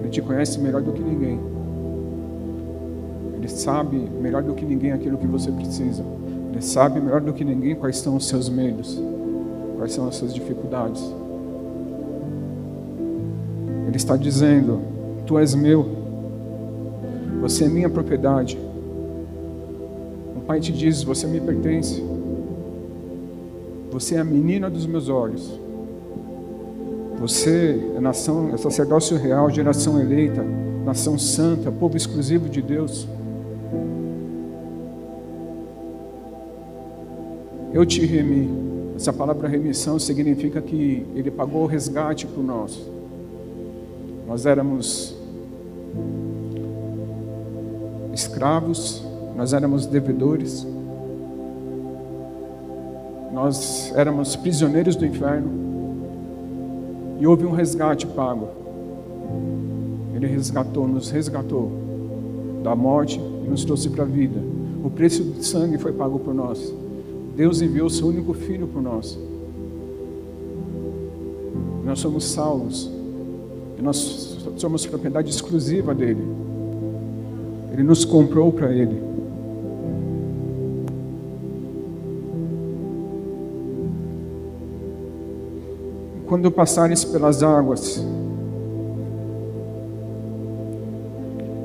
Ele 0.00 0.08
te 0.08 0.22
conhece 0.22 0.58
melhor 0.58 0.80
do 0.80 0.92
que 0.92 1.02
ninguém. 1.02 1.38
Ele 3.36 3.48
sabe 3.48 3.96
melhor 4.22 4.42
do 4.42 4.54
que 4.54 4.64
ninguém 4.64 4.92
aquilo 4.92 5.18
que 5.18 5.26
você 5.26 5.52
precisa. 5.52 6.02
Ele 6.50 6.62
sabe 6.62 6.98
melhor 6.98 7.20
do 7.20 7.32
que 7.32 7.44
ninguém 7.44 7.74
quais 7.74 7.98
são 7.98 8.16
os 8.16 8.26
seus 8.26 8.48
medos, 8.48 8.98
quais 9.76 9.92
são 9.92 10.08
as 10.08 10.16
suas 10.16 10.32
dificuldades. 10.32 11.02
Ele 13.86 13.96
está 13.96 14.16
dizendo: 14.16 14.80
Tu 15.26 15.38
és 15.38 15.54
meu, 15.54 15.86
você 17.42 17.64
é 17.64 17.68
minha 17.68 17.90
propriedade. 17.90 18.58
O 20.36 20.40
Pai 20.46 20.58
te 20.58 20.72
diz: 20.72 21.02
Você 21.02 21.26
me 21.26 21.38
pertence. 21.38 22.13
Você 23.94 24.16
é 24.16 24.18
a 24.18 24.24
menina 24.24 24.68
dos 24.68 24.86
meus 24.86 25.08
olhos. 25.08 25.48
Você 27.20 27.92
é 27.96 28.00
nação, 28.00 28.52
é 28.52 28.56
sacerdócio 28.56 29.16
real, 29.16 29.48
geração 29.48 30.00
eleita, 30.00 30.44
nação 30.84 31.16
santa, 31.16 31.70
povo 31.70 31.96
exclusivo 31.96 32.48
de 32.48 32.60
Deus. 32.60 33.06
Eu 37.72 37.86
te 37.86 38.04
remi. 38.04 38.50
Essa 38.96 39.12
palavra 39.12 39.46
remissão 39.46 39.96
significa 40.00 40.60
que 40.60 41.06
Ele 41.14 41.30
pagou 41.30 41.62
o 41.62 41.66
resgate 41.66 42.26
por 42.26 42.42
nós. 42.42 42.76
Nós 44.26 44.44
éramos 44.44 45.14
escravos, 48.12 49.04
nós 49.36 49.52
éramos 49.52 49.86
devedores, 49.86 50.66
nós 53.34 53.92
éramos 53.96 54.36
prisioneiros 54.36 54.94
do 54.94 55.04
inferno 55.04 55.50
e 57.18 57.26
houve 57.26 57.44
um 57.44 57.50
resgate 57.50 58.06
pago. 58.06 58.48
Ele 60.14 60.28
resgatou, 60.28 60.86
nos 60.86 61.10
resgatou 61.10 61.72
da 62.62 62.76
morte 62.76 63.18
e 63.18 63.48
nos 63.50 63.64
trouxe 63.64 63.90
para 63.90 64.04
a 64.04 64.06
vida. 64.06 64.40
O 64.84 64.88
preço 64.88 65.24
do 65.24 65.42
sangue 65.42 65.78
foi 65.78 65.92
pago 65.92 66.20
por 66.20 66.32
nós. 66.32 66.72
Deus 67.36 67.60
enviou 67.60 67.88
o 67.88 67.90
seu 67.90 68.06
único 68.06 68.32
filho 68.34 68.68
por 68.68 68.80
nós. 68.80 69.18
Nós 71.84 71.98
somos 71.98 72.24
salvos. 72.24 72.88
E 73.76 73.82
nós 73.82 74.38
somos 74.58 74.86
propriedade 74.86 75.28
exclusiva 75.28 75.92
dele. 75.92 76.22
Ele 77.72 77.82
nos 77.82 78.04
comprou 78.04 78.52
para 78.52 78.72
ele. 78.72 79.13
Quando 86.26 86.50
passares 86.50 87.04
pelas 87.04 87.42
águas, 87.42 88.02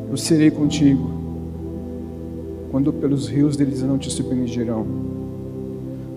eu 0.09 0.17
serei 0.17 0.51
contigo. 0.51 1.09
Quando 2.71 2.91
pelos 2.91 3.27
rios 3.27 3.55
deles 3.55 3.81
não 3.81 3.97
te 3.97 4.11
submergirão. 4.11 4.85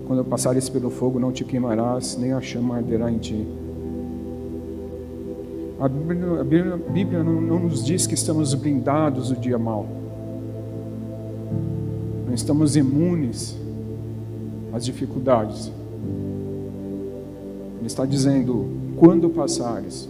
Quando 0.05 0.23
passares 0.25 0.67
pelo 0.67 0.89
fogo, 0.89 1.19
não 1.19 1.31
te 1.31 1.43
queimarás, 1.43 2.17
nem 2.17 2.33
a 2.33 2.41
chama 2.41 2.75
arderá 2.75 3.09
em 3.09 3.17
ti. 3.17 3.47
A 5.79 5.87
Bíblia, 5.87 6.39
a 6.39 6.43
Bíblia, 6.43 6.73
a 6.75 6.91
Bíblia 6.91 7.23
não, 7.23 7.41
não, 7.41 7.59
nos 7.59 7.83
diz 7.83 8.05
que 8.05 8.13
estamos 8.13 8.53
blindados 8.53 9.29
do 9.29 9.35
dia 9.35 9.57
mal. 9.57 9.87
Não 12.27 12.33
estamos 12.33 12.75
imunes 12.75 13.57
às 14.73 14.85
dificuldades. 14.85 15.71
Ele 17.83 17.87
está 17.87 18.05
dizendo: 18.05 18.65
quando 18.95 19.29
passares, 19.29 20.07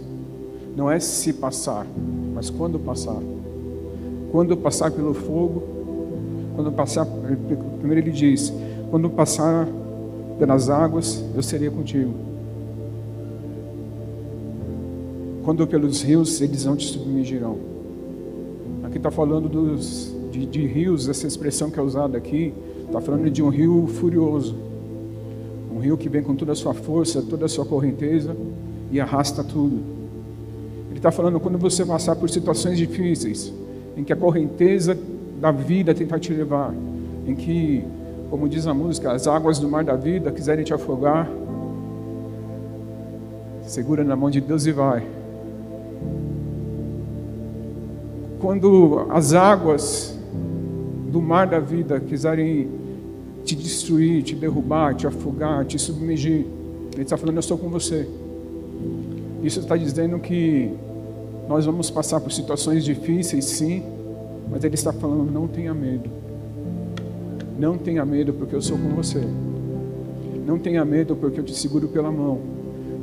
não 0.76 0.88
é 0.88 1.00
se 1.00 1.32
passar, 1.32 1.84
mas 2.32 2.48
quando 2.48 2.78
passar. 2.78 3.20
Quando 4.30 4.56
passar 4.56 4.92
pelo 4.92 5.12
fogo, 5.12 5.60
quando 6.54 6.70
passar, 6.70 7.04
primeiro 7.04 8.00
ele 8.00 8.12
diz: 8.12 8.52
quando 8.92 9.10
passar 9.10 9.66
pelas 10.38 10.70
águas, 10.70 11.20
eu 11.34 11.42
serei 11.42 11.68
contigo. 11.68 12.14
Quando 15.42 15.66
pelos 15.66 16.00
rios, 16.00 16.40
eles 16.40 16.64
não 16.64 16.76
te 16.76 16.86
submergirão. 16.86 17.58
Aqui 18.84 18.98
está 18.98 19.10
falando 19.10 19.48
dos, 19.48 20.14
de, 20.30 20.46
de 20.46 20.64
rios, 20.64 21.08
essa 21.08 21.26
expressão 21.26 21.72
que 21.72 21.80
é 21.80 21.82
usada 21.82 22.16
aqui, 22.16 22.54
está 22.86 23.00
falando 23.00 23.28
de 23.28 23.42
um 23.42 23.48
rio 23.48 23.88
furioso 23.88 24.63
rio 25.84 25.98
que 25.98 26.08
vem 26.08 26.22
com 26.22 26.34
toda 26.34 26.52
a 26.52 26.54
sua 26.54 26.72
força, 26.72 27.20
toda 27.20 27.44
a 27.44 27.48
sua 27.48 27.66
correnteza 27.66 28.34
e 28.90 28.98
arrasta 28.98 29.44
tudo. 29.44 29.76
Ele 30.88 30.98
está 30.98 31.10
falando 31.10 31.38
quando 31.38 31.58
você 31.58 31.84
passar 31.84 32.16
por 32.16 32.30
situações 32.30 32.78
difíceis, 32.78 33.52
em 33.96 34.02
que 34.02 34.12
a 34.12 34.16
correnteza 34.16 34.96
da 35.40 35.50
vida 35.50 35.94
tentar 35.94 36.18
te 36.18 36.32
levar, 36.32 36.72
em 37.26 37.34
que, 37.34 37.84
como 38.30 38.48
diz 38.48 38.66
a 38.66 38.72
música, 38.72 39.12
as 39.12 39.26
águas 39.26 39.58
do 39.58 39.68
mar 39.68 39.84
da 39.84 39.94
vida 39.94 40.32
quiserem 40.32 40.64
te 40.64 40.72
afogar, 40.72 41.28
segura 43.66 44.02
na 44.02 44.16
mão 44.16 44.30
de 44.30 44.40
Deus 44.40 44.64
e 44.64 44.72
vai. 44.72 45.06
Quando 48.40 49.06
as 49.10 49.34
águas 49.34 50.18
do 51.10 51.20
mar 51.20 51.46
da 51.46 51.60
vida 51.60 52.00
quiserem 52.00 52.68
te 53.44 53.54
destruir, 53.54 54.22
te 54.22 54.34
derrubar, 54.34 54.94
te 54.94 55.06
afogar, 55.06 55.64
te 55.64 55.78
submergir. 55.78 56.46
Ele 56.92 57.02
está 57.02 57.16
falando, 57.16 57.36
eu 57.36 57.40
estou 57.40 57.58
com 57.58 57.68
você. 57.68 58.08
Isso 59.42 59.60
está 59.60 59.76
dizendo 59.76 60.18
que 60.18 60.70
nós 61.48 61.66
vamos 61.66 61.90
passar 61.90 62.20
por 62.20 62.32
situações 62.32 62.84
difíceis, 62.84 63.44
sim, 63.44 63.82
mas 64.50 64.64
ele 64.64 64.74
está 64.74 64.92
falando, 64.92 65.30
não 65.30 65.46
tenha 65.46 65.74
medo. 65.74 66.08
Não 67.58 67.76
tenha 67.76 68.04
medo, 68.04 68.32
porque 68.32 68.54
eu 68.54 68.62
sou 68.62 68.78
com 68.78 68.88
você. 68.90 69.22
Não 70.46 70.58
tenha 70.58 70.84
medo, 70.84 71.14
porque 71.14 71.40
eu 71.40 71.44
te 71.44 71.54
seguro 71.54 71.88
pela 71.88 72.10
mão. 72.10 72.38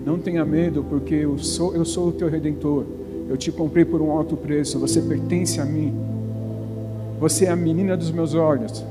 Não 0.06 0.18
tenha 0.18 0.44
medo, 0.44 0.84
porque 0.90 1.16
eu 1.16 1.38
sou, 1.38 1.76
eu 1.76 1.86
sou 1.86 2.10
o 2.10 2.12
teu 2.12 2.30
redentor. 2.30 2.86
Eu 3.30 3.38
te 3.38 3.52
comprei 3.52 3.86
por 3.86 4.02
um 4.02 4.12
alto 4.12 4.36
preço. 4.36 4.80
Você 4.80 5.02
pertence 5.02 5.62
a 5.62 5.66
mim. 5.66 5.94
Você 7.20 7.46
é 7.46 7.50
a 7.50 7.56
menina 7.56 7.96
dos 7.96 8.12
meus 8.12 8.34
olhos. 8.34 8.84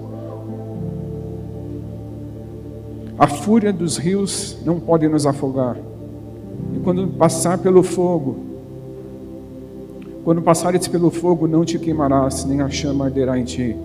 A 3.20 3.26
fúria 3.26 3.70
dos 3.70 3.98
rios 3.98 4.56
não 4.64 4.80
pode 4.80 5.06
nos 5.06 5.26
afogar. 5.26 5.76
E 6.74 6.78
quando 6.78 7.06
passar 7.06 7.58
pelo 7.58 7.82
fogo, 7.82 8.38
quando 10.24 10.40
passares 10.40 10.88
pelo 10.88 11.10
fogo, 11.10 11.46
não 11.46 11.62
te 11.62 11.78
queimarás, 11.78 12.46
nem 12.46 12.62
a 12.62 12.70
chama 12.70 13.04
arderá 13.04 13.38
em 13.38 13.44
ti. 13.44 13.76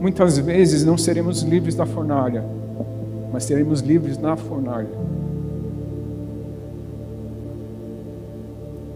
Muitas 0.00 0.38
vezes 0.38 0.84
não 0.84 0.96
seremos 0.96 1.42
livres 1.42 1.74
da 1.74 1.84
fornalha, 1.84 2.44
mas 3.32 3.42
seremos 3.42 3.80
livres 3.80 4.16
na 4.16 4.36
fornalha. 4.36 4.90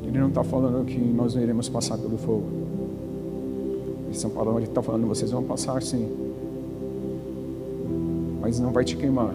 Ele 0.05 0.21
não 0.21 0.29
está 0.29 0.45
falando 0.45 0.85
que 0.85 1.01
nós 1.01 1.35
não 1.35 1.43
iremos 1.43 1.69
passar 1.69 1.99
pelo 1.99 2.17
fogo. 2.17 2.47
São 4.13 4.31
Paulo 4.31 4.61
está 4.61 4.81
falando, 4.81 5.09
vocês 5.09 5.33
vão 5.33 5.43
passar 5.43 5.83
sim 5.83 6.09
mas 8.47 8.61
não 8.61 8.71
vai 8.71 8.85
te 8.85 8.97
queimar. 8.97 9.35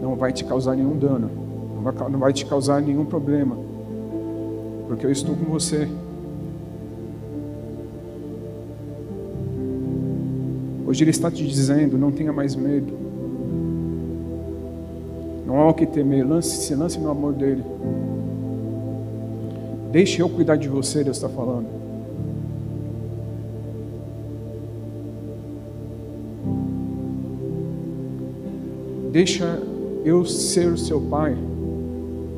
Não 0.00 0.14
vai 0.14 0.32
te 0.32 0.44
causar 0.44 0.76
nenhum 0.76 0.96
dano. 0.96 1.28
Não 1.74 1.82
vai, 1.82 2.08
não 2.08 2.18
vai 2.20 2.32
te 2.32 2.46
causar 2.46 2.80
nenhum 2.80 3.04
problema. 3.04 3.58
Porque 4.86 5.04
eu 5.04 5.10
estou 5.10 5.34
com 5.34 5.46
você. 5.46 5.88
Hoje 10.86 11.02
Ele 11.02 11.10
está 11.10 11.28
te 11.28 11.44
dizendo: 11.44 11.98
não 11.98 12.12
tenha 12.12 12.32
mais 12.32 12.54
medo. 12.54 12.94
Não 15.44 15.60
há 15.60 15.70
o 15.70 15.74
que 15.74 15.86
temer. 15.86 16.24
Lance, 16.24 16.56
se 16.56 16.76
lance 16.76 17.00
no 17.00 17.10
amor 17.10 17.32
dEle. 17.32 17.64
Deixe 19.90 20.22
eu 20.22 20.28
cuidar 20.28 20.54
de 20.54 20.68
você, 20.68 21.02
Deus 21.02 21.16
está 21.16 21.28
falando. 21.28 21.79
Deixa 29.12 29.60
eu 30.04 30.24
ser 30.24 30.72
o 30.72 30.78
seu 30.78 31.00
Pai. 31.00 31.36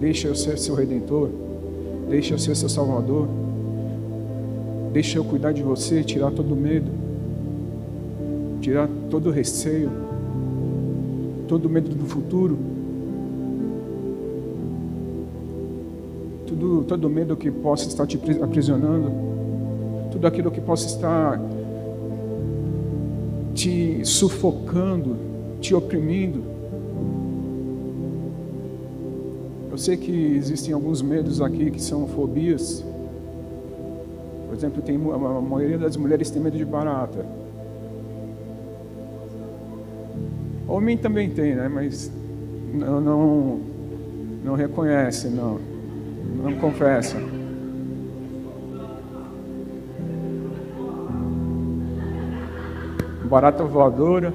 Deixa 0.00 0.28
eu 0.28 0.34
ser 0.34 0.58
seu 0.58 0.74
Redentor. 0.74 1.28
Deixa 2.08 2.34
eu 2.34 2.38
ser 2.38 2.56
seu 2.56 2.68
Salvador. 2.68 3.28
Deixa 4.92 5.18
eu 5.18 5.24
cuidar 5.24 5.52
de 5.52 5.62
você, 5.62 6.04
tirar 6.04 6.30
todo 6.30 6.52
o 6.52 6.56
medo, 6.56 6.90
tirar 8.60 8.86
todo 9.10 9.30
o 9.30 9.32
receio, 9.32 9.90
todo 11.48 11.64
o 11.64 11.68
medo 11.70 11.94
do 11.94 12.04
futuro, 12.04 12.58
tudo, 16.46 16.84
todo 16.84 17.06
o 17.06 17.08
medo 17.08 17.34
que 17.36 17.50
possa 17.50 17.88
estar 17.88 18.06
te 18.06 18.20
aprisionando, 18.42 19.10
tudo 20.10 20.26
aquilo 20.26 20.50
que 20.50 20.60
possa 20.60 20.86
estar 20.86 21.40
te 23.54 24.04
sufocando, 24.04 25.16
te 25.58 25.74
oprimindo. 25.74 26.42
Eu 29.72 29.78
sei 29.78 29.96
que 29.96 30.36
existem 30.36 30.74
alguns 30.74 31.00
medos 31.00 31.40
aqui 31.40 31.70
que 31.70 31.80
são 31.80 32.06
fobias. 32.06 32.84
Por 34.46 34.54
exemplo, 34.54 34.82
tem, 34.82 34.96
a 34.96 35.40
maioria 35.40 35.78
das 35.78 35.96
mulheres 35.96 36.28
tem 36.28 36.42
medo 36.42 36.58
de 36.58 36.64
barata. 36.66 37.24
Homem 40.68 40.98
também 40.98 41.30
tem, 41.30 41.54
né? 41.54 41.70
Mas 41.70 42.12
não, 42.74 43.00
não, 43.00 43.60
não 44.44 44.54
reconhece, 44.54 45.28
não. 45.28 45.58
Não 46.36 46.54
confessa. 46.56 47.16
Barata 53.24 53.64
voadora. 53.64 54.34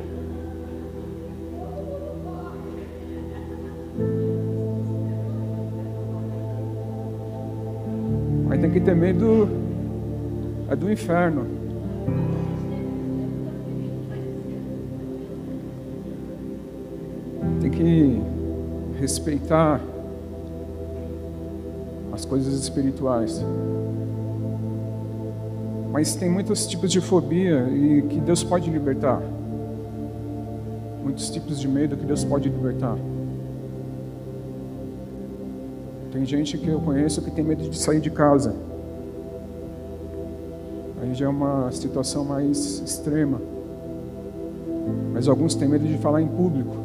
Mas 8.48 8.62
tem 8.62 8.72
que 8.72 8.80
ter 8.80 8.96
medo 8.96 9.48
é 10.70 10.76
do 10.76 10.92
inferno. 10.92 11.46
Tem 17.62 17.72
que 17.72 18.22
respeitar 19.00 19.82
as 22.12 22.26
coisas 22.26 22.54
espirituais. 22.54 23.42
Mas 25.92 26.16
tem 26.16 26.30
muitos 26.30 26.68
tipos 26.68 26.92
de 26.92 27.00
fobia 27.00 27.68
e 27.70 28.02
que 28.04 28.20
Deus 28.20 28.44
pode 28.44 28.70
libertar. 28.70 29.22
Muitos 31.02 31.30
tipos 31.30 31.60
de 31.60 31.68
medo 31.68 31.96
que 31.96 32.06
Deus 32.06 32.24
pode 32.26 32.50
libertar. 32.50 32.98
Tem 36.18 36.26
gente 36.26 36.58
que 36.58 36.68
eu 36.68 36.80
conheço 36.80 37.22
que 37.22 37.30
tem 37.30 37.46
medo 37.46 37.70
de 37.70 37.78
sair 37.78 38.00
de 38.00 38.10
casa. 38.10 38.56
Aí 41.00 41.14
já 41.14 41.28
é 41.28 41.30
uma 41.30 41.72
situação 41.72 42.26
mais 42.26 42.80
extrema. 42.80 43.40
Mas 45.14 45.28
alguns 45.28 45.54
têm 45.54 45.68
medo 45.68 45.88
de 45.88 45.96
falar 46.00 46.24
em 46.24 46.28
público. 46.28 46.76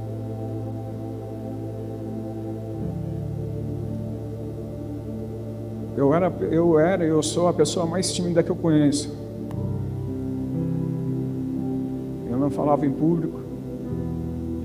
Eu 5.96 6.12
era, 6.12 6.30
eu 6.50 6.78
era, 6.78 7.02
eu 7.02 7.22
sou 7.22 7.48
a 7.48 7.54
pessoa 7.54 7.86
mais 7.86 8.12
tímida 8.12 8.42
que 8.42 8.50
eu 8.50 8.56
conheço. 8.56 9.16
Eu 12.30 12.36
não 12.36 12.50
falava 12.50 12.84
em 12.84 12.92
público. 12.92 13.40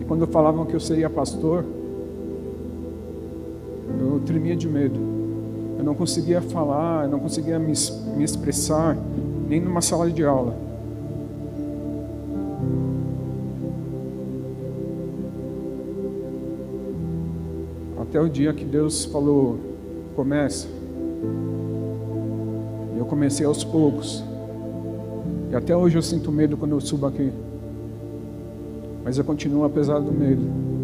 E 0.01 0.03
quando 0.03 0.27
falavam 0.27 0.65
que 0.65 0.73
eu 0.73 0.80
seria 0.82 1.10
pastor, 1.10 1.63
tremia 4.27 4.55
de 4.55 4.67
medo. 4.67 4.99
Eu 5.77 5.83
não 5.83 5.95
conseguia 5.95 6.41
falar, 6.41 7.05
eu 7.05 7.09
não 7.09 7.19
conseguia 7.19 7.57
me, 7.57 7.73
me 8.15 8.23
expressar, 8.23 8.97
nem 9.47 9.61
numa 9.61 9.81
sala 9.81 10.11
de 10.11 10.23
aula. 10.23 10.55
Até 18.01 18.19
o 18.19 18.27
dia 18.27 18.53
que 18.53 18.65
Deus 18.65 19.05
falou: 19.05 19.57
começa. 20.15 20.67
E 22.95 22.99
eu 22.99 23.05
comecei 23.05 23.45
aos 23.45 23.63
poucos. 23.63 24.23
E 25.51 25.55
até 25.55 25.75
hoje 25.75 25.97
eu 25.97 26.01
sinto 26.01 26.31
medo 26.31 26.57
quando 26.57 26.71
eu 26.71 26.81
subo 26.81 27.05
aqui. 27.05 27.31
Mas 29.03 29.17
eu 29.17 29.23
continuo 29.23 29.63
apesar 29.63 29.99
do 29.99 30.11
medo. 30.11 30.76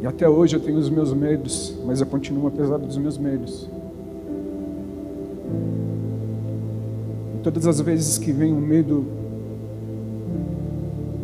E 0.00 0.06
até 0.06 0.28
hoje 0.28 0.56
eu 0.56 0.60
tenho 0.60 0.78
os 0.78 0.88
meus 0.88 1.12
medos, 1.12 1.74
mas 1.84 2.00
eu 2.00 2.06
continuo 2.06 2.46
apesar 2.46 2.78
dos 2.78 2.96
meus 2.96 3.18
medos. 3.18 3.68
E 7.34 7.42
todas 7.42 7.66
as 7.66 7.80
vezes 7.80 8.16
que 8.16 8.30
vem 8.30 8.52
um 8.52 8.60
medo 8.60 9.04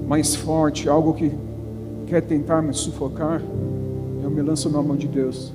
mais 0.08 0.34
forte, 0.34 0.88
algo 0.88 1.14
que 1.14 1.32
quer 2.06 2.22
tentar 2.22 2.62
me 2.62 2.74
sufocar, 2.74 3.40
eu 4.22 4.30
me 4.30 4.42
lanço 4.42 4.68
na 4.68 4.82
mão 4.82 4.96
de 4.96 5.06
Deus. 5.06 5.52